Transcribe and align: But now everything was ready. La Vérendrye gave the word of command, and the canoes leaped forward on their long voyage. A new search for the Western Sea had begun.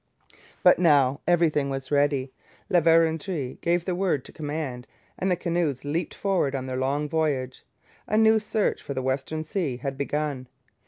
But 0.63 0.79
now 0.79 1.21
everything 1.27 1.69
was 1.69 1.91
ready. 1.91 2.31
La 2.69 2.81
Vérendrye 2.81 3.61
gave 3.61 3.85
the 3.85 3.93
word 3.93 4.27
of 4.27 4.33
command, 4.33 4.87
and 5.19 5.29
the 5.29 5.35
canoes 5.35 5.85
leaped 5.85 6.15
forward 6.15 6.55
on 6.55 6.65
their 6.65 6.75
long 6.77 7.07
voyage. 7.07 7.63
A 8.07 8.17
new 8.17 8.39
search 8.39 8.81
for 8.81 8.95
the 8.95 9.03
Western 9.03 9.43
Sea 9.43 9.77
had 9.77 9.99
begun. 9.99 10.47